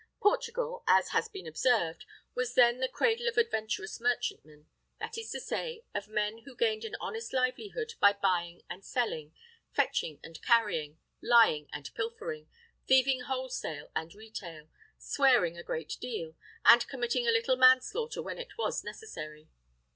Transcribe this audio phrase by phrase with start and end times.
[0.19, 4.65] Portugal, as has been observed, was then the cradle of adventurous merchantmen;
[4.99, 9.31] that is to say, of men who gained an honest livelihood by buying and selling,
[9.75, 12.49] fetching and carrying, lying and pilfering,
[12.87, 18.57] thieving wholesale and retail, swearing a great deal, and committing a little manslaughter when it
[18.57, 19.49] was necessary.